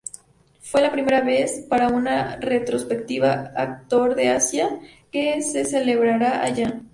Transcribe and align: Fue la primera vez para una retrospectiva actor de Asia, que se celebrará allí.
Fue 0.61 0.81
la 0.81 0.91
primera 0.91 1.21
vez 1.21 1.63
para 1.69 1.89
una 1.89 2.37
retrospectiva 2.37 3.51
actor 3.55 4.15
de 4.15 4.29
Asia, 4.29 4.79
que 5.11 5.43
se 5.43 5.63
celebrará 5.63 6.41
allí. 6.41 6.63